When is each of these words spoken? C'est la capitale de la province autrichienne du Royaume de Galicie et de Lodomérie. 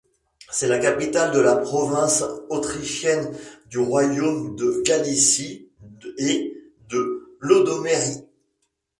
C'est 0.49 0.67
la 0.67 0.79
capitale 0.79 1.31
de 1.31 1.39
la 1.39 1.57
province 1.57 2.23
autrichienne 2.49 3.37
du 3.67 3.77
Royaume 3.77 4.55
de 4.55 4.81
Galicie 4.83 5.69
et 6.17 6.59
de 6.89 7.29
Lodomérie. 7.39 8.23